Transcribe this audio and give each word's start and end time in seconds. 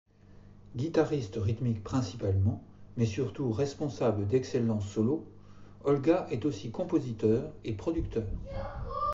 Guitariste 0.75 1.35
rythmique 1.35 1.83
principalement, 1.83 2.63
mais 2.97 3.05
surtout 3.05 3.51
responsable 3.51 4.25
d'excellents 4.27 4.81
solos, 4.81 5.27
Olga 5.83 6.25
est 6.31 6.43
aussi 6.45 6.71
compositeur 6.71 7.51
et 7.65 7.73
producteur. 7.73 8.25